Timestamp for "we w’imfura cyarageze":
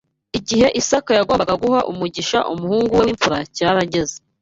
2.97-4.15